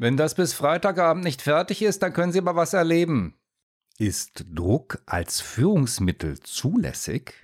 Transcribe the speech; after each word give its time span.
Wenn 0.00 0.16
das 0.16 0.34
bis 0.34 0.54
Freitagabend 0.54 1.24
nicht 1.24 1.42
fertig 1.42 1.82
ist, 1.82 2.02
dann 2.02 2.14
können 2.14 2.32
Sie 2.32 2.38
aber 2.38 2.56
was 2.56 2.72
erleben. 2.72 3.34
Ist 3.98 4.46
Druck 4.50 5.02
als 5.04 5.42
Führungsmittel 5.42 6.40
zulässig? 6.40 7.34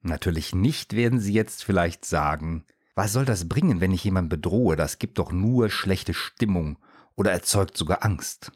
Natürlich 0.00 0.54
nicht, 0.54 0.96
werden 0.96 1.20
Sie 1.20 1.34
jetzt 1.34 1.64
vielleicht 1.64 2.06
sagen. 2.06 2.64
Was 2.94 3.12
soll 3.12 3.26
das 3.26 3.46
bringen, 3.46 3.82
wenn 3.82 3.92
ich 3.92 4.04
jemanden 4.04 4.30
bedrohe? 4.30 4.74
Das 4.74 4.98
gibt 4.98 5.18
doch 5.18 5.32
nur 5.32 5.68
schlechte 5.68 6.14
Stimmung 6.14 6.78
oder 7.14 7.30
erzeugt 7.30 7.76
sogar 7.76 8.02
Angst. 8.02 8.52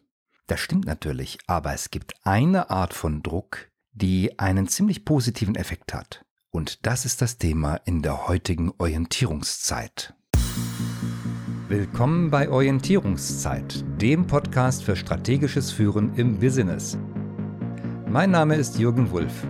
Das 0.46 0.58
stimmt 0.58 0.86
natürlich, 0.86 1.36
aber 1.46 1.74
es 1.74 1.90
gibt 1.90 2.14
eine 2.24 2.70
Art 2.70 2.94
von 2.94 3.22
Druck, 3.22 3.68
die 3.92 4.38
einen 4.38 4.66
ziemlich 4.66 5.04
positiven 5.04 5.56
Effekt 5.56 5.92
hat. 5.92 6.24
Und 6.48 6.86
das 6.86 7.04
ist 7.04 7.20
das 7.20 7.36
Thema 7.36 7.76
in 7.84 8.00
der 8.00 8.28
heutigen 8.28 8.72
Orientierungszeit. 8.78 10.14
Willkommen 11.72 12.30
bei 12.30 12.50
Orientierungszeit, 12.50 13.82
dem 13.98 14.26
Podcast 14.26 14.84
für 14.84 14.94
strategisches 14.94 15.72
Führen 15.72 16.12
im 16.16 16.38
Business. 16.38 16.98
Mein 18.06 18.30
Name 18.30 18.56
ist 18.56 18.78
Jürgen 18.78 19.10
Wulff. 19.10 19.46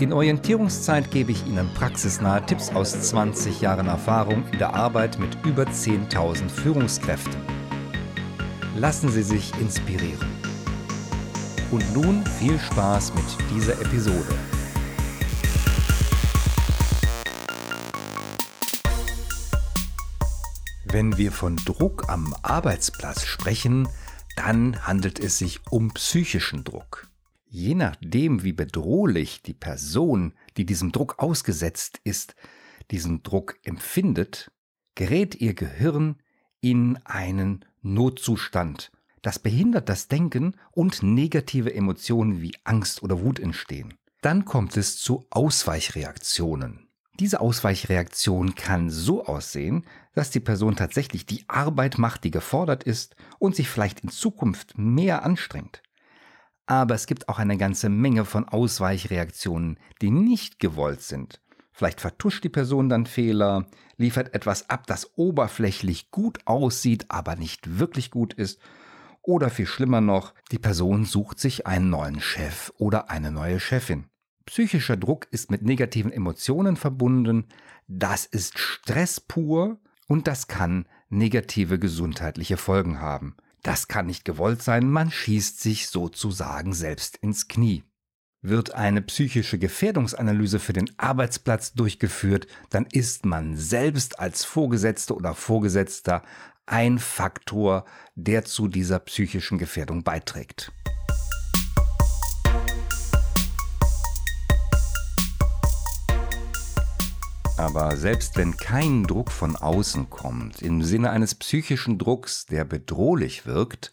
In 0.00 0.12
Orientierungszeit 0.12 1.12
gebe 1.12 1.30
ich 1.30 1.46
Ihnen 1.46 1.68
praxisnahe 1.74 2.44
Tipps 2.44 2.70
aus 2.70 3.00
20 3.00 3.60
Jahren 3.60 3.86
Erfahrung 3.86 4.42
in 4.50 4.58
der 4.58 4.74
Arbeit 4.74 5.20
mit 5.20 5.38
über 5.46 5.62
10.000 5.62 6.48
Führungskräften. 6.48 7.40
Lassen 8.76 9.08
Sie 9.08 9.22
sich 9.22 9.52
inspirieren. 9.60 10.26
Und 11.70 11.94
nun 11.94 12.26
viel 12.40 12.58
Spaß 12.58 13.14
mit 13.14 13.24
dieser 13.54 13.80
Episode. 13.80 14.34
Wenn 20.94 21.18
wir 21.18 21.32
von 21.32 21.56
Druck 21.56 22.08
am 22.08 22.36
Arbeitsplatz 22.42 23.24
sprechen, 23.24 23.88
dann 24.36 24.86
handelt 24.86 25.18
es 25.18 25.38
sich 25.38 25.58
um 25.68 25.92
psychischen 25.92 26.62
Druck. 26.62 27.10
Je 27.48 27.74
nachdem, 27.74 28.44
wie 28.44 28.52
bedrohlich 28.52 29.42
die 29.42 29.54
Person, 29.54 30.34
die 30.56 30.64
diesem 30.64 30.92
Druck 30.92 31.18
ausgesetzt 31.18 32.00
ist, 32.04 32.36
diesen 32.92 33.24
Druck 33.24 33.56
empfindet, 33.64 34.52
gerät 34.94 35.34
ihr 35.40 35.54
Gehirn 35.54 36.22
in 36.60 36.96
einen 37.04 37.64
Notzustand. 37.82 38.92
Das 39.20 39.40
behindert 39.40 39.88
das 39.88 40.06
Denken 40.06 40.54
und 40.70 41.02
negative 41.02 41.74
Emotionen 41.74 42.40
wie 42.40 42.54
Angst 42.62 43.02
oder 43.02 43.20
Wut 43.20 43.40
entstehen. 43.40 43.94
Dann 44.20 44.44
kommt 44.44 44.76
es 44.76 44.96
zu 44.98 45.26
Ausweichreaktionen. 45.30 46.83
Diese 47.20 47.40
Ausweichreaktion 47.40 48.56
kann 48.56 48.90
so 48.90 49.24
aussehen, 49.24 49.86
dass 50.14 50.30
die 50.30 50.40
Person 50.40 50.74
tatsächlich 50.74 51.26
die 51.26 51.44
Arbeit 51.48 51.96
macht, 51.96 52.24
die 52.24 52.32
gefordert 52.32 52.82
ist 52.82 53.14
und 53.38 53.54
sich 53.54 53.68
vielleicht 53.68 54.00
in 54.00 54.08
Zukunft 54.08 54.76
mehr 54.76 55.24
anstrengt. 55.24 55.82
Aber 56.66 56.94
es 56.94 57.06
gibt 57.06 57.28
auch 57.28 57.38
eine 57.38 57.56
ganze 57.56 57.88
Menge 57.88 58.24
von 58.24 58.48
Ausweichreaktionen, 58.48 59.78
die 60.00 60.10
nicht 60.10 60.58
gewollt 60.58 61.02
sind. 61.02 61.40
Vielleicht 61.72 62.00
vertuscht 62.00 62.42
die 62.42 62.48
Person 62.48 62.88
dann 62.88 63.06
Fehler, 63.06 63.66
liefert 63.96 64.34
etwas 64.34 64.70
ab, 64.70 64.86
das 64.86 65.16
oberflächlich 65.16 66.10
gut 66.10 66.38
aussieht, 66.46 67.06
aber 67.10 67.36
nicht 67.36 67.78
wirklich 67.78 68.10
gut 68.10 68.32
ist. 68.32 68.60
Oder 69.22 69.50
viel 69.50 69.66
schlimmer 69.66 70.00
noch, 70.00 70.34
die 70.50 70.58
Person 70.58 71.04
sucht 71.04 71.38
sich 71.38 71.66
einen 71.66 71.90
neuen 71.90 72.20
Chef 72.20 72.72
oder 72.76 73.10
eine 73.10 73.30
neue 73.30 73.60
Chefin. 73.60 74.06
Psychischer 74.46 74.96
Druck 74.96 75.26
ist 75.30 75.50
mit 75.50 75.62
negativen 75.62 76.12
Emotionen 76.12 76.76
verbunden, 76.76 77.46
das 77.88 78.26
ist 78.26 78.58
Stress 78.58 79.20
pur 79.20 79.78
und 80.06 80.26
das 80.26 80.48
kann 80.48 80.86
negative 81.08 81.78
gesundheitliche 81.78 82.56
Folgen 82.56 83.00
haben. 83.00 83.36
Das 83.62 83.88
kann 83.88 84.06
nicht 84.06 84.26
gewollt 84.26 84.62
sein, 84.62 84.90
man 84.90 85.10
schießt 85.10 85.60
sich 85.60 85.88
sozusagen 85.88 86.74
selbst 86.74 87.16
ins 87.16 87.48
Knie. 87.48 87.84
Wird 88.42 88.74
eine 88.74 89.00
psychische 89.00 89.58
Gefährdungsanalyse 89.58 90.58
für 90.58 90.74
den 90.74 90.90
Arbeitsplatz 90.98 91.72
durchgeführt, 91.72 92.46
dann 92.68 92.84
ist 92.92 93.24
man 93.24 93.56
selbst 93.56 94.18
als 94.18 94.44
Vorgesetzte 94.44 95.14
oder 95.14 95.32
Vorgesetzter 95.32 96.22
ein 96.66 96.98
Faktor, 96.98 97.86
der 98.14 98.44
zu 98.44 98.68
dieser 98.68 98.98
psychischen 98.98 99.56
Gefährdung 99.56 100.02
beiträgt. 100.02 100.70
Aber 107.56 107.96
selbst 107.96 108.36
wenn 108.36 108.56
kein 108.56 109.04
Druck 109.04 109.30
von 109.30 109.54
außen 109.54 110.10
kommt, 110.10 110.60
im 110.60 110.82
Sinne 110.82 111.10
eines 111.10 111.36
psychischen 111.36 111.98
Drucks, 111.98 112.46
der 112.46 112.64
bedrohlich 112.64 113.46
wirkt, 113.46 113.92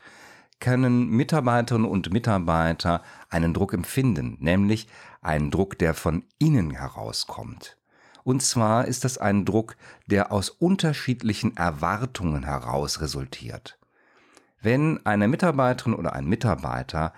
können 0.59 1.09
Mitarbeiterinnen 1.09 1.89
und 1.89 2.11
Mitarbeiter 2.11 3.03
einen 3.29 3.53
Druck 3.53 3.73
empfinden, 3.73 4.37
nämlich 4.39 4.87
einen 5.21 5.51
Druck, 5.51 5.77
der 5.77 5.93
von 5.93 6.23
innen 6.39 6.71
herauskommt. 6.71 7.77
Und 8.23 8.41
zwar 8.41 8.85
ist 8.85 9.03
das 9.03 9.19
ein 9.19 9.45
Druck, 9.45 9.75
der 10.07 10.31
aus 10.31 10.49
unterschiedlichen 10.49 11.55
Erwartungen 11.55 12.43
heraus 12.43 12.99
resultiert. 12.99 13.77
Wenn 14.61 15.05
eine 15.05 15.27
Mitarbeiterin 15.27 15.93
oder 15.93 16.13
ein 16.13 16.25
Mitarbeiter 16.25 17.13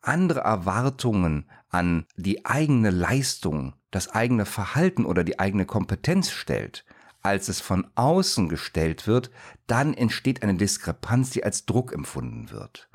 andere 0.00 0.40
Erwartungen 0.40 1.48
an 1.70 2.06
die 2.16 2.44
eigene 2.44 2.90
Leistung, 2.90 3.74
das 3.90 4.08
eigene 4.08 4.46
Verhalten 4.46 5.04
oder 5.04 5.24
die 5.24 5.38
eigene 5.38 5.66
Kompetenz 5.66 6.30
stellt, 6.30 6.84
als 7.22 7.48
es 7.48 7.60
von 7.60 7.86
außen 7.94 8.48
gestellt 8.48 9.06
wird, 9.06 9.30
dann 9.66 9.94
entsteht 9.94 10.42
eine 10.42 10.54
Diskrepanz, 10.54 11.30
die 11.30 11.44
als 11.44 11.66
Druck 11.66 11.92
empfunden 11.92 12.50
wird. 12.50 12.88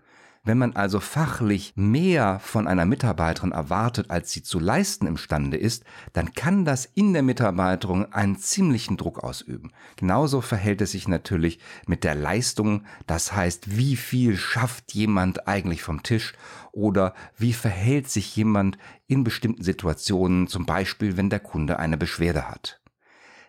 Wenn 0.46 0.58
man 0.58 0.76
also 0.76 1.00
fachlich 1.00 1.72
mehr 1.78 2.38
von 2.40 2.68
einer 2.68 2.84
Mitarbeiterin 2.84 3.54
erwartet, 3.54 4.10
als 4.10 4.30
sie 4.34 4.44
zu 4.44 4.60
leisten 4.60 5.08
imstande 5.08 5.56
ist, 5.56 5.86
dann 6.12 6.34
kann 6.34 6.66
das 6.66 6.84
in 6.84 7.14
der 7.14 7.24
Mitarbeiterin 7.24 8.12
einen 8.12 8.36
ziemlichen 8.36 8.98
Druck 8.98 9.24
ausüben. 9.24 9.72
Genauso 9.96 10.42
verhält 10.42 10.82
es 10.82 10.92
sich 10.92 11.08
natürlich 11.08 11.60
mit 11.88 12.04
der 12.04 12.16
Leistung, 12.16 12.84
das 13.08 13.32
heißt, 13.32 13.78
wie 13.78 13.96
viel 13.96 14.36
schafft 14.36 14.94
jemand 14.94 15.48
eigentlich 15.48 15.82
vom 15.82 16.04
Tisch 16.04 16.34
oder 16.74 17.14
wie 17.38 17.54
verhält 17.54 18.10
sich 18.10 18.36
jemand 18.36 18.78
in 19.08 19.24
bestimmten 19.24 19.64
Situationen, 19.64 20.48
zum 20.48 20.66
Beispiel 20.66 21.16
wenn 21.16 21.30
der 21.30 21.40
Kunde 21.40 21.80
eine 21.80 21.96
Beschwerde 21.96 22.50
hat. 22.50 22.82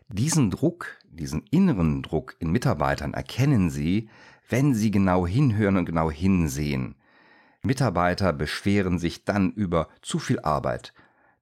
Diesen 0.08 0.52
Druck, 0.52 0.98
diesen 1.10 1.42
inneren 1.50 2.02
Druck 2.02 2.36
in 2.38 2.52
Mitarbeitern 2.52 3.14
erkennen 3.14 3.68
Sie, 3.68 4.10
wenn 4.48 4.74
Sie 4.74 4.90
genau 4.90 5.26
hinhören 5.26 5.76
und 5.76 5.86
genau 5.86 6.10
hinsehen. 6.10 6.96
Mitarbeiter 7.62 8.32
beschweren 8.32 8.98
sich 8.98 9.24
dann 9.24 9.52
über 9.52 9.88
zu 10.02 10.18
viel 10.18 10.40
Arbeit. 10.40 10.92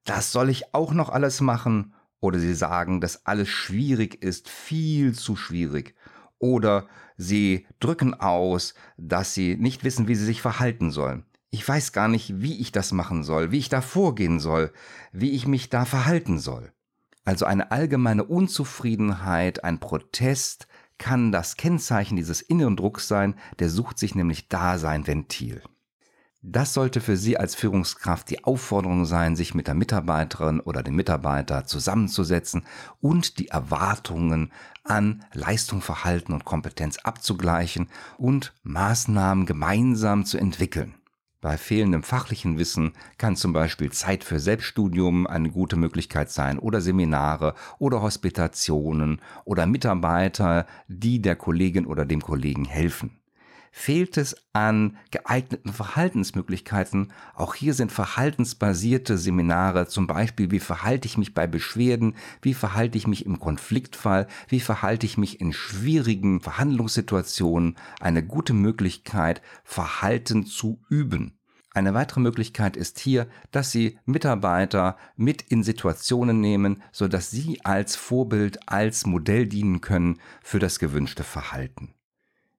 Das 0.05 0.31
soll 0.31 0.49
ich 0.49 0.73
auch 0.73 0.93
noch 0.93 1.09
alles 1.09 1.41
machen? 1.41 1.93
Oder 2.19 2.39
sie 2.39 2.53
sagen, 2.53 3.01
dass 3.01 3.25
alles 3.25 3.49
schwierig 3.49 4.23
ist, 4.23 4.47
viel 4.47 5.13
zu 5.13 5.35
schwierig. 5.35 5.95
Oder 6.39 6.87
sie 7.17 7.67
drücken 7.81 8.13
aus, 8.13 8.75
dass 8.97 9.33
sie 9.33 9.57
nicht 9.57 9.83
wissen, 9.83 10.07
wie 10.07 10.15
sie 10.15 10.25
sich 10.25 10.41
verhalten 10.41 10.89
sollen. 10.89 11.25
Ich 11.49 11.67
weiß 11.67 11.91
gar 11.91 12.07
nicht, 12.07 12.41
wie 12.41 12.59
ich 12.59 12.71
das 12.71 12.93
machen 12.93 13.23
soll, 13.23 13.51
wie 13.51 13.59
ich 13.59 13.69
da 13.69 13.81
vorgehen 13.81 14.39
soll, 14.39 14.71
wie 15.11 15.31
ich 15.31 15.47
mich 15.47 15.69
da 15.69 15.83
verhalten 15.83 16.39
soll. 16.39 16.71
Also 17.25 17.45
eine 17.45 17.71
allgemeine 17.71 18.23
Unzufriedenheit, 18.23 19.63
ein 19.63 19.79
Protest, 19.79 20.67
kann 20.97 21.31
das 21.31 21.57
Kennzeichen 21.57 22.15
dieses 22.15 22.41
inneren 22.41 22.75
Drucks 22.75 23.07
sein, 23.07 23.35
der 23.59 23.69
sucht 23.69 23.99
sich 23.99 24.15
nämlich 24.15 24.47
da 24.47 24.77
sein 24.77 25.07
Ventil. 25.07 25.61
Das 26.45 26.73
sollte 26.73 26.99
für 26.99 27.15
Sie 27.15 27.37
als 27.37 27.55
Führungskraft 27.55 28.29
die 28.29 28.43
Aufforderung 28.43 29.05
sein, 29.05 29.37
sich 29.37 29.53
mit 29.53 29.67
der 29.67 29.75
Mitarbeiterin 29.75 30.59
oder 30.59 30.83
dem 30.83 30.95
Mitarbeiter 30.95 31.65
zusammenzusetzen 31.65 32.65
und 32.99 33.39
die 33.39 33.47
Erwartungen 33.47 34.51
an 34.83 35.23
Leistung, 35.31 35.81
Verhalten 35.81 36.33
und 36.33 36.43
Kompetenz 36.43 36.97
abzugleichen 36.97 37.89
und 38.17 38.53
Maßnahmen 38.63 39.45
gemeinsam 39.45 40.25
zu 40.25 40.37
entwickeln. 40.37 40.95
Bei 41.43 41.57
fehlendem 41.57 42.03
fachlichen 42.03 42.57
Wissen 42.57 42.93
kann 43.17 43.35
zum 43.35 43.51
Beispiel 43.51 43.91
Zeit 43.91 44.23
für 44.23 44.39
Selbststudium 44.39 45.27
eine 45.27 45.49
gute 45.49 45.75
Möglichkeit 45.75 46.31
sein 46.31 46.57
oder 46.57 46.79
Seminare 46.79 47.53
oder 47.79 48.01
Hospitationen 48.01 49.19
oder 49.43 49.65
Mitarbeiter, 49.65 50.65
die 50.87 51.21
der 51.21 51.35
Kollegin 51.35 51.85
oder 51.85 52.05
dem 52.05 52.21
Kollegen 52.21 52.63
helfen. 52.63 53.19
Fehlt 53.75 54.17
es 54.17 54.35
an 54.53 54.97
geeigneten 55.09 55.73
Verhaltensmöglichkeiten? 55.73 57.11
Auch 57.33 57.55
hier 57.55 57.73
sind 57.73 57.91
verhaltensbasierte 57.91 59.17
Seminare, 59.17 59.87
zum 59.87 60.05
Beispiel, 60.05 60.51
wie 60.51 60.59
verhalte 60.59 61.07
ich 61.07 61.17
mich 61.17 61.33
bei 61.33 61.47
Beschwerden, 61.47 62.15
wie 62.43 62.53
verhalte 62.53 62.99
ich 62.99 63.07
mich 63.07 63.25
im 63.25 63.39
Konfliktfall, 63.39 64.27
wie 64.47 64.59
verhalte 64.59 65.07
ich 65.07 65.17
mich 65.17 65.41
in 65.41 65.53
schwierigen 65.53 66.39
Verhandlungssituationen, 66.39 67.75
eine 67.99 68.23
gute 68.23 68.53
Möglichkeit, 68.53 69.41
Verhalten 69.63 70.45
zu 70.45 70.79
üben. 70.87 71.39
Eine 71.71 71.95
weitere 71.95 72.19
Möglichkeit 72.19 72.77
ist 72.77 72.99
hier, 72.99 73.27
dass 73.49 73.71
Sie 73.71 73.97
Mitarbeiter 74.05 74.97
mit 75.15 75.41
in 75.41 75.63
Situationen 75.63 76.39
nehmen, 76.39 76.83
so 76.91 77.07
dass 77.07 77.31
Sie 77.31 77.59
als 77.65 77.95
Vorbild, 77.95 78.69
als 78.69 79.07
Modell 79.07 79.47
dienen 79.47 79.81
können 79.81 80.19
für 80.43 80.59
das 80.59 80.77
gewünschte 80.77 81.23
Verhalten. 81.23 81.95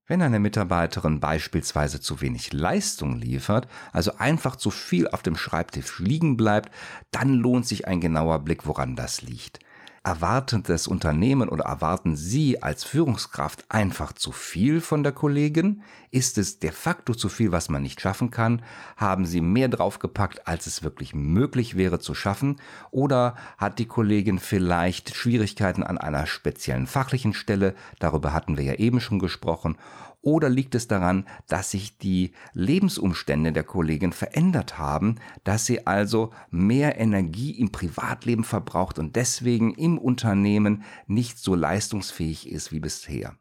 Wenn 0.07 0.21
eine 0.21 0.39
Mitarbeiterin 0.39 1.19
beispielsweise 1.19 1.99
zu 1.99 2.21
wenig 2.21 2.53
Leistung 2.53 3.17
liefert, 3.17 3.69
also 3.91 4.13
einfach 4.19 4.57
zu 4.57 4.71
viel 4.71 5.09
auf 5.09 5.23
dem 5.23 5.35
Schreibtisch 5.35 5.99
liegen 5.99 6.37
bleibt, 6.37 6.71
dann 7.11 7.33
lohnt 7.33 7.67
sich 7.67 7.87
ein 7.87 8.03
genauer 8.03 8.41
Blick, 8.41 8.67
woran 8.67 8.97
das 8.97 9.23
liegt. 9.23 9.61
Erwartet 10.07 10.69
das 10.69 10.87
Unternehmen 10.87 11.49
oder 11.49 11.65
erwarten 11.65 12.15
Sie 12.15 12.63
als 12.63 12.85
Führungskraft 12.85 13.65
einfach 13.71 14.13
zu 14.13 14.33
viel 14.33 14.83
von 14.83 15.03
der 15.03 15.13
Kollegin? 15.13 15.81
Ist 16.11 16.37
es 16.37 16.59
de 16.59 16.73
facto 16.73 17.15
zu 17.15 17.31
viel, 17.31 17.53
was 17.53 17.71
man 17.71 17.83
nicht 17.83 18.03
schaffen 18.03 18.31
kann? 18.31 18.61
Haben 18.99 19.25
Sie 19.25 19.41
mehr 19.41 19.69
draufgepackt, 19.69 20.47
als 20.47 20.67
es 20.67 20.83
wirklich 20.83 21.15
möglich 21.15 21.79
wäre 21.79 22.01
zu 22.01 22.15
schaffen? 22.15 22.61
Oder 22.91 23.35
hat 23.57 23.79
die 23.79 23.87
Kollegin 23.87 24.41
vielleicht 24.41 25.17
Schwierigkeiten 25.17 25.83
an 25.83 25.97
einer 25.97 26.27
speziellen 26.27 26.87
fachlichen 26.87 27.33
Stelle? 27.33 27.75
Darüber 27.99 28.35
hatten 28.35 28.59
wir 28.59 28.65
ja 28.65 28.75
eben 28.75 29.01
schon 29.01 29.19
gesprochen. 29.19 29.79
Oder 30.25 30.49
liegt 30.49 30.75
es 30.75 30.89
daran, 30.89 31.27
dass 31.49 31.71
sich 31.71 31.99
die 31.99 32.33
Lebensumstände 32.55 33.53
der 33.53 33.63
Kollegin 33.63 34.15
verändert 34.15 34.79
haben, 34.79 35.17
dass 35.45 35.67
sie 35.67 35.87
also 35.87 36.33
mehr 36.51 36.99
Energie 36.99 37.51
im 37.51 37.71
Privatleben 37.71 38.43
verbraucht 38.43 38.99
und 38.99 39.17
deswegen 39.17 39.75
im 39.75 39.99
Unternehmen 39.99 40.83
nicht 41.07 41.39
so 41.39 41.55
leistungsfähig 41.55 42.51
ist 42.51 42.73
wie 42.73 42.81
bisher? 42.81 43.37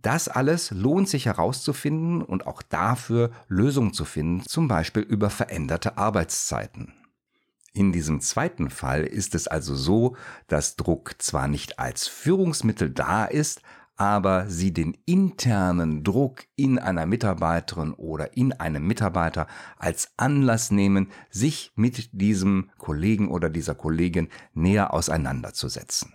Das 0.00 0.28
alles 0.28 0.70
lohnt 0.70 1.10
sich 1.10 1.26
herauszufinden 1.26 2.22
und 2.22 2.46
auch 2.46 2.62
dafür 2.62 3.30
Lösungen 3.48 3.92
zu 3.92 4.06
finden, 4.06 4.46
zum 4.46 4.66
Beispiel 4.66 5.02
über 5.02 5.28
veränderte 5.28 5.98
Arbeitszeiten. 5.98 6.94
In 7.74 7.92
diesem 7.92 8.20
zweiten 8.22 8.70
Fall 8.70 9.04
ist 9.04 9.34
es 9.34 9.46
also 9.46 9.74
so, 9.74 10.16
dass 10.46 10.76
Druck 10.76 11.16
zwar 11.18 11.48
nicht 11.48 11.78
als 11.78 12.06
Führungsmittel 12.06 12.88
da 12.88 13.26
ist, 13.26 13.60
aber 13.96 14.48
sie 14.48 14.72
den 14.72 14.96
internen 15.06 16.02
Druck 16.04 16.44
in 16.56 16.78
einer 16.78 17.06
Mitarbeiterin 17.06 17.92
oder 17.92 18.36
in 18.36 18.52
einem 18.52 18.86
Mitarbeiter 18.86 19.46
als 19.78 20.12
Anlass 20.16 20.70
nehmen, 20.70 21.08
sich 21.30 21.72
mit 21.76 22.10
diesem 22.12 22.70
Kollegen 22.78 23.30
oder 23.30 23.50
dieser 23.50 23.74
Kollegin 23.74 24.28
näher 24.52 24.92
auseinanderzusetzen. 24.92 26.12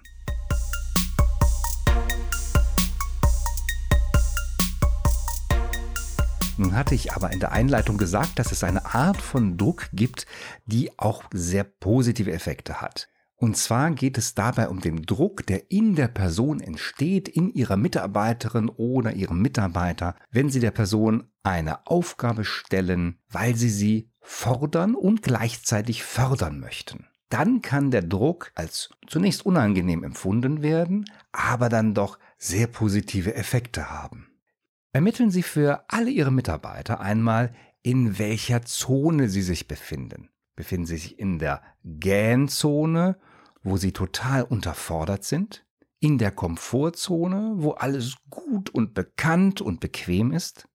Nun 6.59 6.75
hatte 6.75 6.93
ich 6.93 7.13
aber 7.13 7.31
in 7.31 7.39
der 7.39 7.53
Einleitung 7.53 7.97
gesagt, 7.97 8.37
dass 8.37 8.51
es 8.51 8.65
eine 8.65 8.93
Art 8.93 9.21
von 9.21 9.57
Druck 9.57 9.87
gibt, 9.93 10.25
die 10.65 10.91
auch 10.99 11.23
sehr 11.31 11.63
positive 11.63 12.33
Effekte 12.33 12.81
hat. 12.81 13.07
Und 13.39 13.56
zwar 13.56 13.91
geht 13.91 14.18
es 14.18 14.36
dabei 14.36 14.68
um 14.68 14.81
den 14.81 15.03
Druck, 15.03 15.45
der 15.47 15.71
in 15.71 15.95
der 15.95 16.09
Person 16.09 16.59
entsteht, 16.59 17.30
in 17.30 17.50
ihrer 17.53 17.77
Mitarbeiterin 17.77 18.68
oder 18.68 19.13
ihrem 19.13 19.41
Mitarbeiter, 19.41 20.15
wenn 20.30 20.50
sie 20.50 20.59
der 20.59 20.71
Person 20.71 21.24
eine 21.41 21.88
Aufgabe 21.88 22.44
stellen, 22.44 23.18
weil 23.30 23.56
sie 23.56 23.69
sie 23.69 24.12
fordern 24.19 24.94
und 24.94 25.24
gleichzeitig 25.24 26.03
fördern 26.03 26.59
möchten. 26.59 27.07
Dann 27.30 27.62
kann 27.62 27.91
der 27.91 28.01
Druck 28.01 28.51
als 28.56 28.89
zunächst 29.07 29.45
unangenehm 29.45 30.03
empfunden 30.03 30.62
werden, 30.62 31.06
aber 31.31 31.69
dann 31.69 31.94
doch 31.94 32.19
sehr 32.38 32.68
positive 32.68 33.35
Effekte 33.35 33.89
haben. 33.89 34.27
Ermitteln 34.92 35.31
Sie 35.31 35.44
für 35.44 35.85
alle 35.88 36.09
Ihre 36.09 36.31
Mitarbeiter 36.31 37.00
einmal, 37.00 37.53
in 37.83 38.19
welcher 38.19 38.63
Zone 38.63 39.30
sie 39.30 39.44
sich 39.44 39.68
befinden. 39.68 40.30
Befinden 40.56 40.88
sie 40.88 40.97
sich 40.97 41.19
in 41.19 41.39
der 41.39 41.62
Gähnzone 41.85 43.18
wo 43.63 43.77
sie 43.77 43.91
total 43.91 44.44
unterfordert 44.44 45.23
sind, 45.23 45.65
in 46.00 46.17
der 46.17 46.31
Komfortzone, 46.31 47.56
wo 47.57 47.71
alles 47.71 48.15
gut 48.29 48.69
und 48.69 48.94
bekannt 48.94 49.61
und 49.61 49.79
bequem 49.79 50.31
ist, 50.31 50.67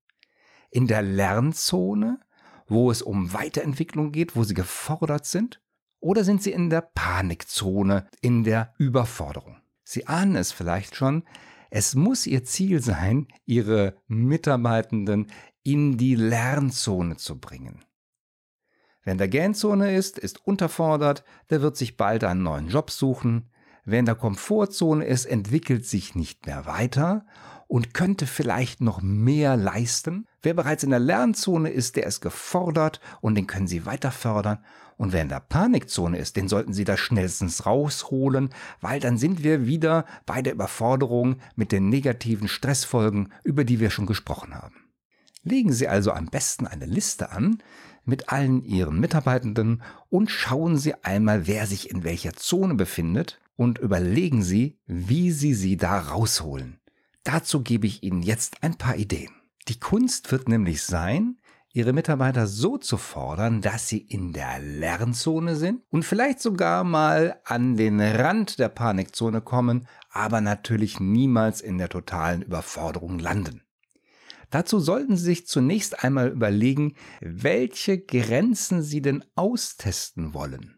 in 0.71 0.87
der 0.87 1.03
Lernzone, 1.03 2.21
wo 2.67 2.91
es 2.91 3.03
um 3.03 3.33
Weiterentwicklung 3.33 4.13
geht, 4.13 4.37
wo 4.37 4.45
sie 4.45 4.55
gefordert 4.55 5.25
sind, 5.27 5.61
oder 6.01 6.25
sind 6.25 6.43
sie 6.43 6.53
in 6.53 6.69
der 6.69 6.83
Panikzone, 6.83 8.09
in 8.21 8.45
der 8.45 8.75
Überforderung? 8.79 9.57
Sie 9.85 10.07
ahnen 10.07 10.37
es 10.37 10.53
vielleicht 10.53 10.97
schon, 10.97 11.25
es 11.71 11.95
muss 11.95 12.27
ihr 12.27 12.45
Ziel 12.45 12.83
sein, 12.83 13.29
ihre 13.47 13.97
Mitarbeitenden 14.07 15.31
in 15.63 15.97
die 15.97 16.15
Lernzone 16.15 17.17
zu 17.17 17.41
bringen. 17.41 17.85
Wer 19.05 19.13
in 19.13 19.19
der 19.19 19.29
Gähnzone 19.29 19.95
ist, 19.95 20.19
ist 20.19 20.47
unterfordert, 20.47 21.25
der 21.51 21.61
wird 21.61 21.77
sich 21.77 21.97
bald 21.97 22.25
einen 22.25 22.43
neuen 22.43 22.69
Job 22.69 22.91
suchen. 22.91 23.51
Wer 23.85 24.01
in 24.01 24.07
der 24.07 24.15
Komfortzone 24.15 25.05
ist, 25.05 25.27
entwickelt 25.27 25.85
sich 25.85 26.15
nicht 26.15 26.47
mehr 26.47 26.65
weiter 26.65 27.27
und 27.69 27.93
könnte 27.93 28.27
vielleicht 28.27 28.81
noch 28.81 29.03
mehr 29.03 29.57
leisten. 29.57 30.27
Wer 30.43 30.55
bereits 30.55 30.85
in 30.85 30.91
der 30.91 31.01
Lernzone 31.01 31.69
ist, 31.69 31.97
der 31.97 32.07
ist 32.07 32.23
gefordert 32.23 33.01
und 33.21 33.35
den 33.35 33.47
können 33.47 33.67
Sie 33.67 33.85
weiter 33.85 34.11
fördern. 34.11 34.65
Und 34.97 35.13
wer 35.13 35.23
in 35.23 35.29
der 35.29 35.41
Panikzone 35.41 36.17
ist, 36.17 36.37
den 36.37 36.49
sollten 36.49 36.73
Sie 36.73 36.85
da 36.85 36.97
schnellstens 36.97 37.67
rausholen, 37.67 38.51
weil 38.81 39.01
dann 39.01 39.19
sind 39.19 39.43
wir 39.43 39.67
wieder 39.67 40.07
bei 40.25 40.41
der 40.41 40.55
Überforderung 40.55 41.37
mit 41.57 41.73
den 41.73 41.89
negativen 41.89 42.49
Stressfolgen, 42.49 43.33
über 43.43 43.65
die 43.65 43.81
wir 43.81 43.91
schon 43.91 44.07
gesprochen 44.07 44.55
haben. 44.55 44.77
Legen 45.43 45.73
Sie 45.73 45.89
also 45.89 46.13
am 46.13 46.27
besten 46.27 46.67
eine 46.67 46.87
Liste 46.87 47.33
an, 47.33 47.59
mit 48.05 48.31
allen 48.31 48.63
Ihren 48.65 49.01
Mitarbeitenden 49.01 49.83
und 50.11 50.31
schauen 50.31 50.77
Sie 50.77 50.95
einmal, 51.05 51.47
wer 51.47 51.67
sich 51.67 51.91
in 51.91 52.05
welcher 52.05 52.35
Zone 52.35 52.75
befindet 52.75 53.41
und 53.57 53.79
überlegen 53.79 54.43
Sie, 54.43 54.79
wie 54.87 55.31
Sie 55.31 55.55
sie 55.55 55.77
da 55.77 55.99
rausholen. 55.99 56.81
Dazu 57.23 57.63
gebe 57.63 57.87
ich 57.87 58.03
Ihnen 58.03 58.23
jetzt 58.23 58.63
ein 58.63 58.77
paar 58.77 58.97
Ideen. 58.97 59.33
Die 59.69 59.79
Kunst 59.79 60.31
wird 60.31 60.49
nämlich 60.49 60.83
sein, 60.83 61.39
Ihre 61.77 61.93
Mitarbeiter 61.93 62.47
so 62.47 62.79
zu 62.79 62.97
fordern, 62.97 63.61
dass 63.61 63.89
sie 63.89 63.99
in 63.99 64.33
der 64.33 64.61
Lernzone 64.61 65.57
sind 65.57 65.83
und 65.91 66.05
vielleicht 66.05 66.41
sogar 66.41 66.85
mal 66.85 67.41
an 67.45 67.77
den 67.77 68.01
Rand 68.01 68.61
der 68.61 68.69
Panikzone 68.69 69.41
kommen, 69.41 69.89
aber 70.09 70.41
natürlich 70.41 71.01
niemals 71.01 71.61
in 71.61 71.79
der 71.79 71.89
totalen 71.89 72.43
Überforderung 72.43 73.19
landen. 73.19 73.63
Dazu 74.55 74.79
sollten 74.79 75.17
Sie 75.17 75.25
sich 75.25 75.49
zunächst 75.49 76.05
einmal 76.05 76.29
überlegen, 76.29 76.95
welche 77.21 77.99
Grenzen 77.99 78.85
Sie 78.85 79.03
denn 79.03 79.25
austesten 79.35 80.33
wollen. 80.33 80.77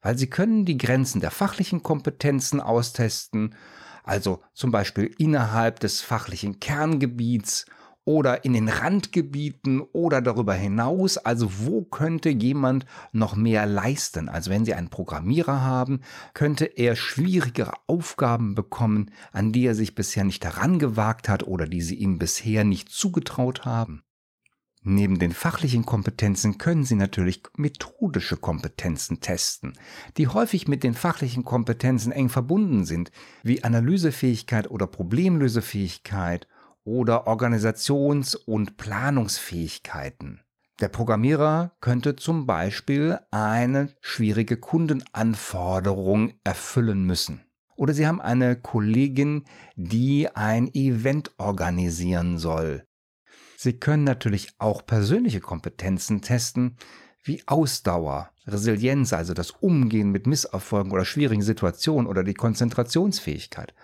Weil 0.00 0.16
Sie 0.16 0.30
können 0.30 0.64
die 0.64 0.78
Grenzen 0.78 1.20
der 1.20 1.32
fachlichen 1.32 1.82
Kompetenzen 1.82 2.60
austesten, 2.60 3.56
also 4.04 4.40
zum 4.54 4.70
Beispiel 4.70 5.12
innerhalb 5.18 5.80
des 5.80 6.00
fachlichen 6.00 6.60
Kerngebiets 6.60 7.66
oder 8.08 8.46
in 8.46 8.54
den 8.54 8.70
Randgebieten 8.70 9.82
oder 9.82 10.22
darüber 10.22 10.54
hinaus. 10.54 11.18
Also 11.18 11.50
wo 11.58 11.82
könnte 11.82 12.30
jemand 12.30 12.86
noch 13.12 13.36
mehr 13.36 13.66
leisten? 13.66 14.30
Also 14.30 14.50
wenn 14.50 14.64
Sie 14.64 14.72
einen 14.72 14.88
Programmierer 14.88 15.60
haben, 15.60 16.00
könnte 16.32 16.64
er 16.64 16.96
schwierigere 16.96 17.74
Aufgaben 17.86 18.54
bekommen, 18.54 19.10
an 19.30 19.52
die 19.52 19.66
er 19.66 19.74
sich 19.74 19.94
bisher 19.94 20.24
nicht 20.24 20.42
herangewagt 20.42 21.28
hat 21.28 21.42
oder 21.46 21.66
die 21.66 21.82
Sie 21.82 21.96
ihm 21.96 22.18
bisher 22.18 22.64
nicht 22.64 22.88
zugetraut 22.88 23.66
haben. 23.66 24.04
Neben 24.82 25.18
den 25.18 25.32
fachlichen 25.32 25.84
Kompetenzen 25.84 26.56
können 26.56 26.84
Sie 26.84 26.94
natürlich 26.94 27.42
methodische 27.58 28.38
Kompetenzen 28.38 29.20
testen, 29.20 29.74
die 30.16 30.28
häufig 30.28 30.66
mit 30.66 30.82
den 30.82 30.94
fachlichen 30.94 31.44
Kompetenzen 31.44 32.12
eng 32.12 32.30
verbunden 32.30 32.86
sind, 32.86 33.10
wie 33.42 33.64
Analysefähigkeit 33.64 34.70
oder 34.70 34.86
Problemlösefähigkeit 34.86 36.48
oder 36.88 37.28
Organisations- 37.28 38.34
und 38.34 38.78
Planungsfähigkeiten. 38.78 40.40
Der 40.80 40.88
Programmierer 40.88 41.72
könnte 41.80 42.16
zum 42.16 42.46
Beispiel 42.46 43.18
eine 43.30 43.90
schwierige 44.00 44.56
Kundenanforderung 44.56 46.32
erfüllen 46.44 47.04
müssen. 47.04 47.42
Oder 47.76 47.92
Sie 47.92 48.06
haben 48.06 48.20
eine 48.22 48.56
Kollegin, 48.56 49.44
die 49.76 50.28
ein 50.34 50.72
Event 50.72 51.32
organisieren 51.36 52.38
soll. 52.38 52.84
Sie 53.56 53.74
können 53.74 54.04
natürlich 54.04 54.48
auch 54.58 54.86
persönliche 54.86 55.40
Kompetenzen 55.40 56.22
testen, 56.22 56.76
wie 57.22 57.42
Ausdauer, 57.46 58.30
Resilienz, 58.46 59.12
also 59.12 59.34
das 59.34 59.50
Umgehen 59.50 60.10
mit 60.10 60.26
Misserfolgen 60.26 60.92
oder 60.92 61.04
schwierigen 61.04 61.42
Situationen 61.42 62.06
oder 62.06 62.24
die 62.24 62.34
Konzentrationsfähigkeit. 62.34 63.74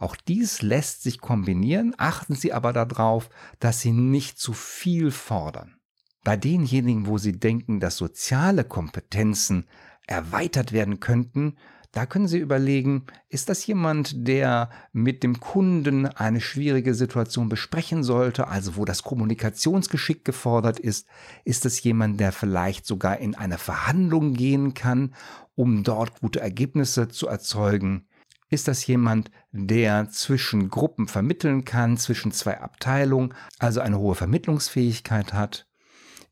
Auch 0.00 0.16
dies 0.16 0.62
lässt 0.62 1.02
sich 1.02 1.20
kombinieren, 1.20 1.94
achten 1.98 2.34
Sie 2.34 2.54
aber 2.54 2.72
darauf, 2.72 3.28
dass 3.60 3.80
Sie 3.80 3.92
nicht 3.92 4.38
zu 4.38 4.54
viel 4.54 5.10
fordern. 5.10 5.76
Bei 6.24 6.38
denjenigen, 6.38 7.06
wo 7.06 7.18
Sie 7.18 7.38
denken, 7.38 7.80
dass 7.80 7.98
soziale 7.98 8.64
Kompetenzen 8.64 9.66
erweitert 10.06 10.72
werden 10.72 11.00
könnten, 11.00 11.56
da 11.92 12.06
können 12.06 12.28
Sie 12.28 12.38
überlegen, 12.38 13.04
ist 13.28 13.50
das 13.50 13.66
jemand, 13.66 14.26
der 14.26 14.70
mit 14.92 15.22
dem 15.22 15.38
Kunden 15.38 16.06
eine 16.06 16.40
schwierige 16.40 16.94
Situation 16.94 17.50
besprechen 17.50 18.02
sollte, 18.02 18.48
also 18.48 18.76
wo 18.76 18.86
das 18.86 19.02
Kommunikationsgeschick 19.02 20.24
gefordert 20.24 20.78
ist? 20.78 21.08
Ist 21.44 21.66
es 21.66 21.82
jemand, 21.82 22.20
der 22.20 22.32
vielleicht 22.32 22.86
sogar 22.86 23.18
in 23.18 23.34
eine 23.34 23.58
Verhandlung 23.58 24.32
gehen 24.32 24.72
kann, 24.72 25.14
um 25.56 25.82
dort 25.82 26.20
gute 26.20 26.40
Ergebnisse 26.40 27.08
zu 27.08 27.26
erzeugen? 27.26 28.06
Ist 28.52 28.66
das 28.66 28.84
jemand, 28.84 29.30
der 29.52 30.10
zwischen 30.10 30.70
Gruppen 30.70 31.06
vermitteln 31.06 31.64
kann, 31.64 31.96
zwischen 31.96 32.32
zwei 32.32 32.60
Abteilungen, 32.60 33.32
also 33.60 33.80
eine 33.80 33.98
hohe 34.00 34.16
Vermittlungsfähigkeit 34.16 35.32
hat? 35.32 35.68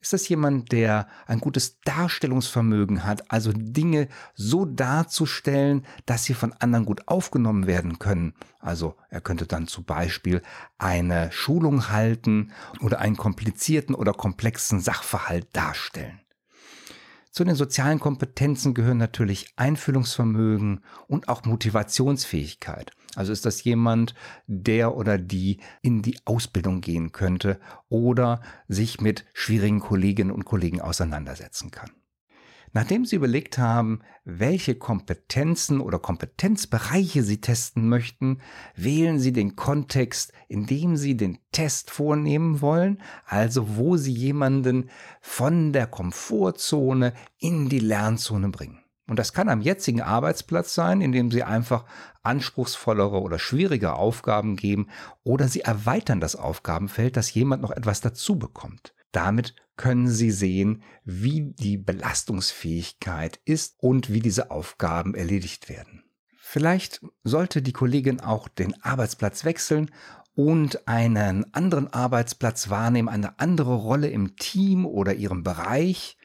Ist 0.01 0.13
das 0.13 0.29
jemand, 0.29 0.73
der 0.73 1.07
ein 1.27 1.39
gutes 1.39 1.81
Darstellungsvermögen 1.81 3.05
hat, 3.05 3.31
also 3.31 3.53
Dinge 3.55 4.09
so 4.35 4.65
darzustellen, 4.65 5.87
dass 6.07 6.25
sie 6.25 6.35
von 6.35 6.53
anderen 6.55 6.87
gut 6.87 7.07
aufgenommen 7.07 7.69
werden 7.69 8.01
können? 8.01 8.35
Also 8.59 8.97
er 9.11 9.21
könnte 9.21 9.47
dann 9.47 9.69
zum 9.69 9.85
Beispiel 9.85 10.43
eine 10.77 11.31
Schulung 11.31 11.89
halten 11.89 12.53
oder 12.81 12.99
einen 12.99 13.17
komplizierten 13.17 13.95
oder 13.95 14.13
komplexen 14.13 14.81
Sachverhalt 14.81 15.49
darstellen. 15.53 16.21
Zu 17.39 17.45
den 17.45 17.55
sozialen 17.55 18.01
Kompetenzen 18.01 18.75
gehören 18.75 18.97
natürlich 18.99 19.53
Einfühlungsvermögen 19.55 20.81
und 21.07 21.29
auch 21.29 21.45
Motivationsfähigkeit. 21.45 22.91
Also 23.15 23.31
ist 23.31 23.47
das 23.47 23.63
jemand, 23.63 24.17
der 24.49 24.97
oder 24.97 25.19
die 25.19 25.59
in 25.81 26.03
die 26.03 26.19
Ausbildung 26.25 26.81
gehen 26.81 27.13
könnte 27.13 27.61
oder 27.89 28.41
sich 28.67 29.01
mit 29.01 29.25
schwierigen 29.35 29.79
Kolleginnen 29.79 30.33
und 30.33 30.47
Kollegen 30.47 30.81
auseinandersetzen 30.81 31.71
kann. 31.71 31.93
Nachdem 32.79 33.05
Sie 33.05 33.17
überlegt 33.17 33.59
haben, 33.59 34.03
welche 34.25 34.77
Kompetenzen 34.77 35.81
oder 35.81 35.99
Kompetenzbereiche 35.99 37.25
Sie 37.25 37.41
testen 37.41 37.89
möchten, 37.89 38.39
wählen 38.77 39.19
Sie 39.19 39.33
den 39.33 39.57
Kontext, 39.57 40.33
in 40.47 40.65
dem 40.67 40.97
Sie 40.97 41.17
den 41.17 41.41
Test 41.51 41.91
vornehmen 41.91 42.61
wollen, 42.61 43.03
also 43.27 43.77
wo 43.77 43.97
Sie 43.97 44.13
jemanden 44.13 44.91
von 45.21 45.73
der 45.73 45.89
Komfortzone 45.89 47.15
in 47.39 47.69
die 47.69 47.81
Lernzone 47.81 48.51
bringen. 48.51 48.79
Und 49.09 49.19
das 49.19 49.33
kann 49.33 49.49
am 49.49 49.61
jetzigen 49.61 50.03
Arbeitsplatz 50.03 50.73
sein, 50.73 51.01
indem 51.01 51.33
Sie 51.33 51.43
einfach 51.43 51.85
anspruchsvollere 52.23 53.21
oder 53.21 53.41
schwierige 53.41 53.95
Aufgaben 53.95 54.55
geben 54.55 54.87
oder 55.25 55.49
Sie 55.49 55.63
erweitern 55.63 56.21
das 56.21 56.37
Aufgabenfeld, 56.37 57.17
dass 57.17 57.35
jemand 57.35 57.61
noch 57.61 57.73
etwas 57.73 58.01
dazu 58.03 58.39
bekommt. 58.39 58.95
Damit 59.11 59.57
können 59.79 60.09
Sie 60.09 60.31
sehen, 60.31 60.83
wie 61.05 61.55
die 61.55 61.79
Belastungsfähigkeit 61.79 63.41
ist 63.47 63.77
und 63.79 64.13
wie 64.13 64.21
diese 64.21 64.51
Aufgaben 64.51 65.15
erledigt 65.15 65.71
werden. 65.71 66.05
Vielleicht 66.39 67.01
sollte 67.25 67.63
die 67.63 67.73
Kollegin 67.73 68.21
auch 68.21 68.49
den 68.49 68.83
Arbeitsplatz 68.83 69.45
wechseln 69.45 69.91
und 70.35 70.87
einen 70.87 71.53
anderen 71.55 71.93
Arbeitsplatz 71.93 72.71
wahrnehmen, 72.71 73.09
eine 73.09 73.39
andere 73.39 73.75
Rolle 73.75 74.09
im 74.09 74.37
Team 74.37 74.85
oder 74.85 75.15
ihrem 75.15 75.43
Bereich 75.43 76.17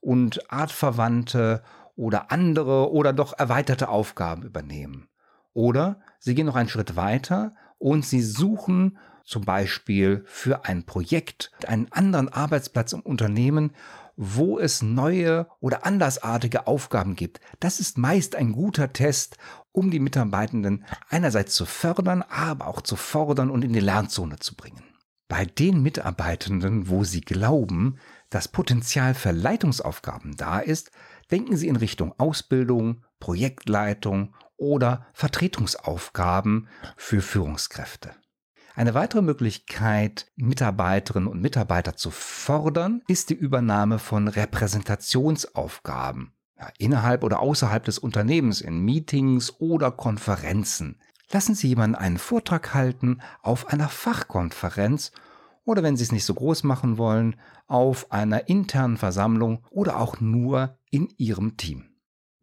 und 0.00 0.50
artverwandte 0.50 1.62
oder 1.96 2.30
andere 2.30 2.92
oder 2.92 3.12
doch 3.12 3.38
erweiterte 3.38 3.88
Aufgaben 3.88 4.42
übernehmen. 4.42 5.08
Oder 5.52 6.00
sie 6.18 6.34
gehen 6.34 6.46
noch 6.46 6.56
einen 6.56 6.68
Schritt 6.68 6.96
weiter 6.96 7.54
und 7.78 8.04
sie 8.04 8.22
suchen 8.22 8.98
zum 9.28 9.44
Beispiel 9.44 10.24
für 10.26 10.64
ein 10.64 10.84
Projekt 10.84 11.52
einen 11.66 11.92
anderen 11.92 12.30
Arbeitsplatz 12.30 12.94
im 12.94 13.00
Unternehmen, 13.00 13.72
wo 14.16 14.58
es 14.58 14.82
neue 14.82 15.46
oder 15.60 15.84
andersartige 15.84 16.66
Aufgaben 16.66 17.14
gibt. 17.14 17.40
Das 17.60 17.78
ist 17.78 17.98
meist 17.98 18.34
ein 18.34 18.52
guter 18.52 18.92
Test, 18.92 19.36
um 19.70 19.90
die 19.90 20.00
Mitarbeitenden 20.00 20.84
einerseits 21.08 21.54
zu 21.54 21.66
fördern, 21.66 22.22
aber 22.22 22.66
auch 22.66 22.80
zu 22.80 22.96
fordern 22.96 23.50
und 23.50 23.62
in 23.64 23.72
die 23.72 23.80
Lernzone 23.80 24.38
zu 24.38 24.56
bringen. 24.56 24.82
Bei 25.28 25.44
den 25.44 25.82
Mitarbeitenden, 25.82 26.88
wo 26.88 27.04
sie 27.04 27.20
glauben, 27.20 27.98
dass 28.30 28.48
Potenzial 28.48 29.14
für 29.14 29.30
Leitungsaufgaben 29.30 30.36
da 30.36 30.58
ist, 30.58 30.90
denken 31.30 31.58
Sie 31.58 31.68
in 31.68 31.76
Richtung 31.76 32.14
Ausbildung, 32.18 33.04
Projektleitung 33.20 34.34
oder 34.56 35.06
Vertretungsaufgaben 35.12 36.68
für 36.96 37.20
Führungskräfte. 37.20 38.14
Eine 38.78 38.94
weitere 38.94 39.20
Möglichkeit, 39.22 40.30
Mitarbeiterinnen 40.36 41.28
und 41.28 41.42
Mitarbeiter 41.42 41.96
zu 41.96 42.12
fordern, 42.12 43.02
ist 43.08 43.28
die 43.28 43.34
Übernahme 43.34 43.98
von 43.98 44.28
Repräsentationsaufgaben 44.28 46.32
ja, 46.56 46.68
innerhalb 46.78 47.24
oder 47.24 47.40
außerhalb 47.40 47.84
des 47.84 47.98
Unternehmens 47.98 48.60
in 48.60 48.78
Meetings 48.78 49.58
oder 49.58 49.90
Konferenzen. 49.90 51.00
Lassen 51.32 51.56
Sie 51.56 51.66
jemanden 51.66 51.96
einen 51.96 52.18
Vortrag 52.18 52.72
halten 52.72 53.18
auf 53.42 53.66
einer 53.66 53.88
Fachkonferenz 53.88 55.10
oder 55.64 55.82
wenn 55.82 55.96
Sie 55.96 56.04
es 56.04 56.12
nicht 56.12 56.24
so 56.24 56.34
groß 56.34 56.62
machen 56.62 56.98
wollen, 56.98 57.34
auf 57.66 58.12
einer 58.12 58.48
internen 58.48 58.96
Versammlung 58.96 59.64
oder 59.70 59.98
auch 59.98 60.20
nur 60.20 60.78
in 60.92 61.08
Ihrem 61.16 61.56
Team. 61.56 61.87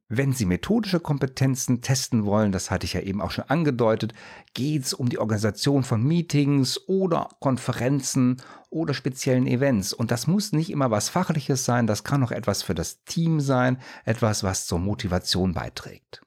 Wenn 0.07 0.33
Sie 0.33 0.45
methodische 0.45 0.99
Kompetenzen 0.99 1.81
testen 1.81 2.25
wollen, 2.25 2.51
das 2.51 2.69
hatte 2.69 2.85
ich 2.85 2.93
ja 2.93 3.01
eben 3.01 3.21
auch 3.21 3.31
schon 3.31 3.45
angedeutet, 3.45 4.13
geht 4.53 4.83
es 4.83 4.93
um 4.93 5.09
die 5.09 5.17
Organisation 5.17 5.83
von 5.83 6.03
Meetings 6.03 6.79
oder 6.87 7.29
Konferenzen 7.39 8.39
oder 8.69 8.93
speziellen 8.93 9.47
Events. 9.47 9.93
Und 9.93 10.11
das 10.11 10.27
muss 10.27 10.51
nicht 10.51 10.69
immer 10.69 10.91
was 10.91 11.09
Fachliches 11.09 11.65
sein, 11.65 11.87
das 11.87 12.03
kann 12.03 12.23
auch 12.23 12.31
etwas 12.31 12.61
für 12.61 12.75
das 12.75 13.03
Team 13.05 13.39
sein, 13.39 13.79
etwas, 14.03 14.43
was 14.43 14.67
zur 14.67 14.77
Motivation 14.77 15.55
beiträgt. 15.55 16.21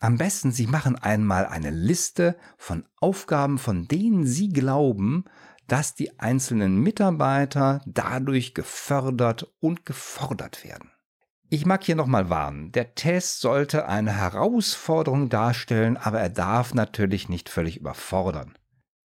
Am 0.00 0.16
besten, 0.16 0.50
Sie 0.50 0.66
machen 0.66 0.96
einmal 0.96 1.44
eine 1.44 1.70
Liste 1.70 2.36
von 2.56 2.86
Aufgaben, 2.98 3.58
von 3.58 3.88
denen 3.88 4.24
Sie 4.24 4.48
glauben, 4.48 5.24
dass 5.66 5.94
die 5.94 6.18
einzelnen 6.18 6.78
Mitarbeiter 6.78 7.82
dadurch 7.84 8.54
gefördert 8.54 9.52
und 9.60 9.84
gefordert 9.84 10.64
werden. 10.64 10.90
Ich 11.50 11.64
mag 11.64 11.82
hier 11.82 11.96
nochmal 11.96 12.28
warnen. 12.28 12.72
Der 12.72 12.94
Test 12.94 13.40
sollte 13.40 13.88
eine 13.88 14.12
Herausforderung 14.12 15.30
darstellen, 15.30 15.96
aber 15.96 16.20
er 16.20 16.28
darf 16.28 16.74
natürlich 16.74 17.30
nicht 17.30 17.48
völlig 17.48 17.78
überfordern. 17.78 18.58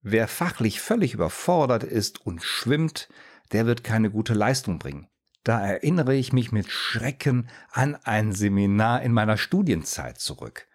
Wer 0.01 0.29
fachlich 0.29 0.79
völlig 0.79 1.13
überfordert 1.13 1.83
ist 1.83 2.25
und 2.25 2.41
schwimmt, 2.41 3.09
der 3.51 3.65
wird 3.65 3.83
keine 3.83 4.09
gute 4.09 4.33
Leistung 4.33 4.79
bringen. 4.79 5.09
Da 5.43 5.59
erinnere 5.59 6.15
ich 6.15 6.31
mich 6.31 6.53
mit 6.53 6.69
Schrecken 6.71 7.49
an 7.71 7.97
ein 8.03 8.31
Seminar 8.31 9.01
in 9.01 9.11
meiner 9.11 9.37
Studienzeit 9.37 10.19
zurück. 10.19 10.67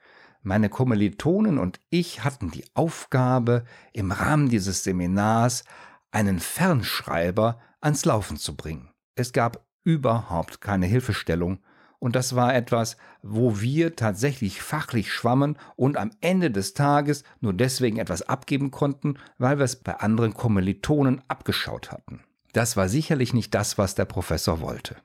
Meine 0.42 0.68
Kommilitonen 0.68 1.58
und 1.58 1.80
ich 1.88 2.24
hatten 2.24 2.50
die 2.50 2.66
Aufgabe, 2.74 3.64
im 3.94 4.12
Rahmen 4.12 4.50
dieses 4.50 4.84
Seminars 4.84 5.64
einen 6.10 6.40
Fernschreiber 6.40 7.58
ans 7.80 8.04
Laufen 8.04 8.36
zu 8.36 8.54
bringen. 8.54 8.90
Es 9.14 9.32
gab 9.32 9.64
überhaupt 9.84 10.60
keine 10.60 10.86
Hilfestellung. 10.86 11.60
Und 11.98 12.16
das 12.16 12.36
war 12.36 12.54
etwas, 12.54 12.96
wo 13.22 13.60
wir 13.60 13.96
tatsächlich 13.96 14.60
fachlich 14.60 15.10
schwammen 15.12 15.56
und 15.76 15.96
am 15.96 16.10
Ende 16.20 16.50
des 16.50 16.74
Tages 16.74 17.24
nur 17.40 17.54
deswegen 17.54 17.98
etwas 17.98 18.22
abgeben 18.22 18.70
konnten, 18.70 19.18
weil 19.38 19.58
wir 19.58 19.64
es 19.64 19.76
bei 19.76 19.94
anderen 20.00 20.34
Kommilitonen 20.34 21.22
abgeschaut 21.28 21.92
hatten. 21.92 22.20
Das 22.52 22.76
war 22.76 22.88
sicherlich 22.88 23.32
nicht 23.32 23.54
das, 23.54 23.78
was 23.78 23.94
der 23.94 24.04
Professor 24.04 24.60
wollte. 24.60 24.96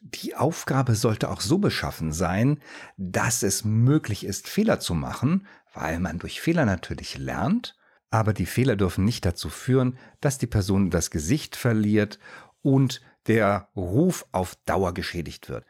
Die 0.00 0.34
Aufgabe 0.34 0.94
sollte 0.94 1.28
auch 1.28 1.40
so 1.40 1.58
beschaffen 1.58 2.12
sein, 2.12 2.60
dass 2.96 3.42
es 3.42 3.64
möglich 3.64 4.24
ist, 4.24 4.48
Fehler 4.48 4.80
zu 4.80 4.94
machen, 4.94 5.46
weil 5.74 6.00
man 6.00 6.18
durch 6.18 6.40
Fehler 6.40 6.64
natürlich 6.64 7.18
lernt, 7.18 7.76
aber 8.10 8.32
die 8.32 8.46
Fehler 8.46 8.76
dürfen 8.76 9.04
nicht 9.04 9.26
dazu 9.26 9.50
führen, 9.50 9.98
dass 10.20 10.38
die 10.38 10.46
Person 10.46 10.90
das 10.90 11.10
Gesicht 11.10 11.54
verliert 11.54 12.18
und 12.62 13.02
der 13.26 13.68
Ruf 13.76 14.26
auf 14.32 14.56
Dauer 14.66 14.94
geschädigt 14.94 15.48
wird. 15.48 15.64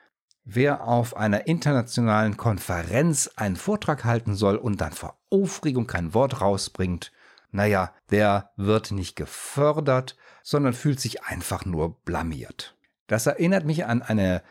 Wer 0.44 0.86
auf 0.86 1.16
einer 1.16 1.46
internationalen 1.46 2.36
Konferenz 2.36 3.30
einen 3.36 3.56
Vortrag 3.56 4.04
halten 4.04 4.34
soll 4.34 4.56
und 4.56 4.80
dann 4.80 4.92
vor 4.92 5.18
Aufregung 5.30 5.86
kein 5.86 6.14
Wort 6.14 6.40
rausbringt, 6.40 7.12
naja, 7.52 7.92
der 8.10 8.50
wird 8.56 8.90
nicht 8.92 9.16
gefördert, 9.16 10.16
sondern 10.42 10.72
fühlt 10.72 11.00
sich 11.00 11.24
einfach 11.24 11.64
nur 11.64 12.00
blamiert. 12.04 12.76
Das 13.06 13.26
erinnert 13.26 13.64
mich 13.64 13.84
an 13.86 14.02
eine 14.02 14.42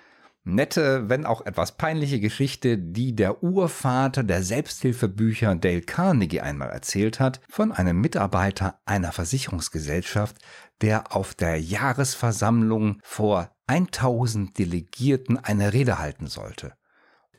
nette, 0.44 1.10
wenn 1.10 1.26
auch 1.26 1.46
etwas 1.46 1.78
peinliche 1.78 2.20
Geschichte, 2.20 2.78
die 2.78 3.16
der 3.16 3.44
Urvater 3.44 4.24
der 4.24 4.44
Selbsthilfebücher 4.44 5.56
Dale 5.56 5.82
Carnegie 5.82 6.42
einmal 6.42 6.70
erzählt 6.70 7.20
hat, 7.20 7.42
von 7.50 7.72
einem 7.72 8.00
Mitarbeiter 8.00 8.80
einer 8.86 9.12
Versicherungsgesellschaft, 9.12 10.38
der 10.82 11.16
auf 11.16 11.34
der 11.34 11.60
Jahresversammlung 11.60 13.00
vor 13.04 13.52
1000 13.68 14.58
Delegierten 14.58 15.38
eine 15.38 15.74
Rede 15.74 16.00
halten 16.00 16.28
sollte. 16.28 16.74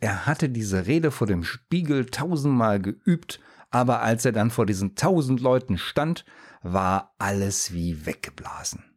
Er 0.01 0.27
hatte 0.27 0.49
diese 0.49 0.87
Rede 0.87 1.11
vor 1.11 1.27
dem 1.27 1.45
Spiegel 1.45 2.07
tausendmal 2.07 2.81
geübt, 2.81 3.41
aber 3.71 4.03
als 4.03 4.25
er 4.25 4.33
dann 4.33 4.51
vor 4.51 4.67
diesen 4.67 4.95
tausend 4.95 5.41
Leuten 5.41 5.79
stand, 5.79 6.25
war 6.63 7.15
alles 7.19 7.73
wie 7.73 8.07
weggeblasen. 8.07 8.90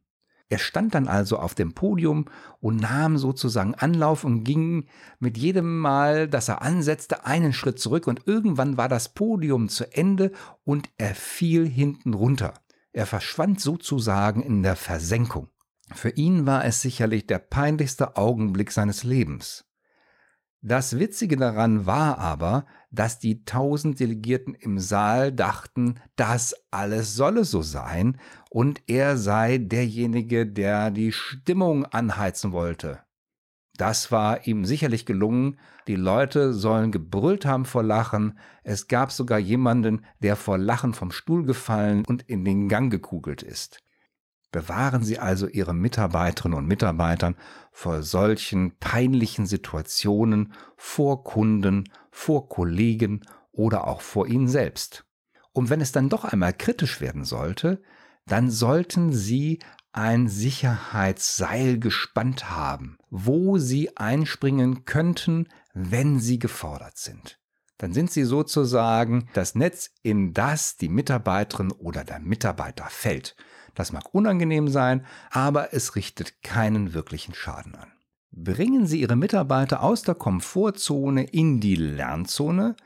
Er 0.54 0.60
stand 0.60 0.94
dann 0.94 1.08
also 1.08 1.40
auf 1.40 1.56
dem 1.56 1.74
Podium 1.74 2.26
und 2.62 2.80
nahm 2.80 3.18
sozusagen 3.18 3.74
Anlauf 3.74 4.24
und 4.24 4.44
ging 4.44 4.86
mit 5.18 5.36
jedem 5.36 5.80
Mal, 5.80 6.28
dass 6.28 6.48
er 6.48 6.62
ansetzte, 6.62 7.26
einen 7.26 7.54
Schritt 7.54 7.80
zurück 7.80 8.06
und 8.06 8.28
irgendwann 8.28 8.78
war 8.78 8.88
das 8.88 9.10
Podium 9.10 9.68
zu 9.68 9.92
Ende 9.98 10.32
und 10.64 10.92
er 11.00 11.16
fiel 11.16 11.68
hinten 11.68 12.14
runter. 12.14 12.54
Er 12.92 13.08
verschwand 13.08 13.62
sozusagen 13.62 14.44
in 14.44 14.62
der 14.62 14.76
Versenkung. 14.76 15.48
Für 15.92 16.10
ihn 16.10 16.46
war 16.46 16.64
es 16.66 16.84
sicherlich 16.84 17.26
der 17.26 17.40
peinlichste 17.40 18.16
Augenblick 18.16 18.72
seines 18.72 19.04
Lebens. 19.04 19.66
Das 20.66 20.98
Witzige 20.98 21.36
daran 21.36 21.86
war 21.86 22.20
aber, 22.20 22.66
dass 22.90 23.20
die 23.20 23.44
tausend 23.44 24.00
Delegierten 24.00 24.56
im 24.56 24.80
Saal 24.80 25.34
dachten, 25.34 26.00
das 26.16 26.56
alles 26.72 27.16
solle 27.16 27.44
so 27.44 27.62
sein 27.62 28.18
und 28.50 28.82
er 28.88 29.18
sei 29.18 29.58
derjenige, 29.58 30.48
der 30.48 30.90
die 30.90 31.12
Stimmung 31.12 31.86
anheizen 31.86 32.54
wollte. 32.54 33.02
Das 33.76 34.10
war 34.10 34.48
ihm 34.48 34.64
sicherlich 34.64 35.06
gelungen. 35.06 35.60
Die 35.88 35.96
Leute 35.96 36.54
sollen 36.54 36.94
gebrüllt 36.94 37.46
haben 37.46 37.66
vor 37.66 37.84
Lachen. 37.84 38.40
Es 38.64 38.88
gab 38.88 39.12
sogar 39.12 39.40
jemanden, 39.40 40.06
der 40.22 40.38
vor 40.38 40.58
Lachen 40.58 40.94
vom 40.94 41.12
Stuhl 41.12 41.44
gefallen 41.44 42.06
und 42.08 42.24
in 42.30 42.46
den 42.46 42.70
Gang 42.70 42.90
gekugelt 42.90 43.44
ist. 43.44 43.84
Bewahren 44.54 45.04
Sie 45.04 45.18
also 45.18 45.48
Ihre 45.48 45.74
Mitarbeiterinnen 45.74 46.56
und 46.56 46.68
Mitarbeitern 46.68 47.36
vor 47.72 48.04
solchen 48.04 48.78
peinlichen 48.78 49.48
Situationen 49.48 50.54
vor 50.78 51.24
Kunden, 51.24 51.90
vor 52.12 52.48
Kollegen 52.50 53.22
oder 53.52 53.88
auch 53.88 54.02
vor 54.02 54.28
Ihnen 54.28 54.48
selbst. 54.48 55.06
Und 55.54 55.72
wenn 55.72 55.82
es 55.82 55.92
dann 55.92 56.08
doch 56.08 56.24
einmal 56.24 56.54
kritisch 56.54 57.02
werden 57.02 57.26
sollte, 57.26 57.82
dann 58.28 58.52
sollten 58.52 59.12
Sie 59.12 59.58
ein 59.92 60.28
Sicherheitsseil 60.28 61.80
gespannt 61.80 62.52
haben, 62.52 62.98
wo 63.10 63.58
Sie 63.58 63.98
einspringen 63.98 64.86
könnten, 64.86 65.48
wenn 65.74 66.20
Sie 66.20 66.38
gefordert 66.38 67.00
sind. 67.00 67.40
Dann 67.84 67.92
sind 67.92 68.12
Sie 68.12 68.24
sozusagen 68.24 69.28
das 69.34 69.56
Netz, 69.56 69.92
in 70.04 70.34
das 70.34 70.78
die 70.78 70.88
Mitarbeiterin 70.88 71.70
oder 71.74 72.06
der 72.06 72.22
Mitarbeiter 72.22 72.86
fällt. 72.90 73.36
Das 73.76 73.92
mag 73.92 74.14
unangenehm 74.14 74.70
sein, 74.70 75.06
aber 75.32 75.74
es 75.74 75.98
richtet 75.98 76.42
keinen 76.44 76.94
wirklichen 76.94 77.34
Schaden 77.34 77.76
an. 77.76 77.92
Bringen 78.32 78.88
Sie 78.88 79.02
Ihre 79.02 79.18
Mitarbeiter 79.18 79.84
aus 79.84 80.02
der 80.02 80.16
Komfortzone 80.16 81.26
in 81.26 81.60
die 81.60 81.76
Lernzone. 81.76 82.78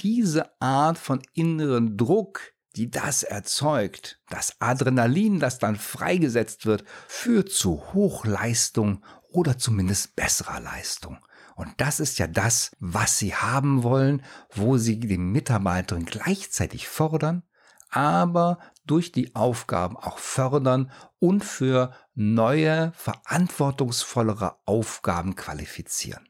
Diese 0.00 0.50
Art 0.58 0.96
von 0.96 1.20
inneren 1.34 1.98
Druck, 1.98 2.40
die 2.76 2.90
das 2.90 3.24
erzeugt, 3.24 4.22
das 4.30 4.56
Adrenalin, 4.58 5.38
das 5.38 5.58
dann 5.58 5.76
freigesetzt 5.76 6.64
wird, 6.64 6.82
führt 7.08 7.50
zu 7.50 7.92
Hochleistung 7.92 9.04
oder 9.28 9.58
zumindest 9.58 10.16
besserer 10.16 10.60
Leistung. 10.60 11.18
Und 11.56 11.72
das 11.78 12.00
ist 12.00 12.18
ja 12.18 12.26
das, 12.26 12.70
was 12.80 13.18
Sie 13.18 13.34
haben 13.34 13.82
wollen, 13.82 14.22
wo 14.52 14.76
Sie 14.76 15.00
die 15.00 15.16
Mitarbeiterin 15.16 16.04
gleichzeitig 16.04 16.86
fordern, 16.86 17.44
aber 17.88 18.58
durch 18.84 19.10
die 19.10 19.34
Aufgaben 19.34 19.96
auch 19.96 20.18
fördern 20.18 20.92
und 21.18 21.42
für 21.44 21.94
neue, 22.14 22.92
verantwortungsvollere 22.94 24.58
Aufgaben 24.66 25.34
qualifizieren. 25.34 26.28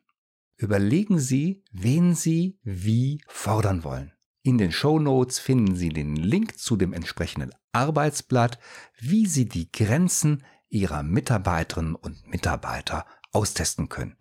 Überlegen 0.56 1.18
Sie, 1.18 1.64
wen 1.72 2.14
Sie 2.14 2.60
wie 2.62 3.20
fordern 3.26 3.82
wollen. 3.82 4.12
In 4.42 4.58
den 4.58 4.70
Show 4.70 5.00
Notes 5.00 5.40
finden 5.40 5.74
Sie 5.74 5.88
den 5.88 6.14
Link 6.14 6.56
zu 6.56 6.76
dem 6.76 6.92
entsprechenden 6.92 7.50
Arbeitsblatt, 7.72 8.60
wie 9.00 9.26
Sie 9.26 9.48
die 9.48 9.72
Grenzen 9.72 10.44
Ihrer 10.68 11.02
Mitarbeiterinnen 11.02 11.96
und 11.96 12.28
Mitarbeiter 12.28 13.06
austesten 13.32 13.88
können. 13.88 14.16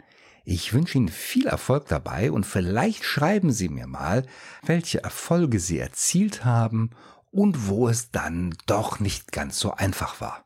Ich 0.48 0.74
wünsche 0.74 1.00
Ihnen 1.00 1.10
viel 1.10 1.48
Erfolg 1.48 1.88
dabei 1.88 2.32
und 2.32 2.46
vielleicht 2.46 3.04
schreiben 3.04 3.52
Sie 3.52 3.68
mir 3.68 3.88
mal, 3.88 4.28
welche 4.64 5.04
Erfolge 5.04 5.60
Sie 5.60 5.80
erzielt 5.80 6.46
haben 6.46 6.92
und 7.32 7.68
wo 7.68 7.90
es 7.90 8.12
dann 8.12 8.56
doch 8.68 9.00
nicht 9.00 9.32
ganz 9.32 9.58
so 9.60 9.74
einfach 9.74 10.22
war. 10.22 10.46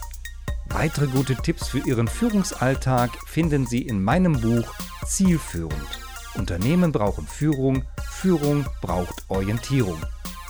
Weitere 0.69 1.07
gute 1.07 1.37
Tipps 1.37 1.69
für 1.69 1.79
Ihren 1.79 2.09
Führungsalltag 2.09 3.11
finden 3.27 3.67
Sie 3.67 3.83
in 3.83 4.03
meinem 4.03 4.41
Buch 4.41 4.75
Zielführend 5.05 6.07
Unternehmen 6.37 6.93
brauchen 6.93 7.27
Führung, 7.27 7.85
Führung 8.11 8.67
braucht 8.83 9.25
Orientierung. 9.29 9.99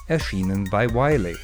Erschienen 0.09 0.68
bei 0.70 0.88
Wiley. 0.92 1.37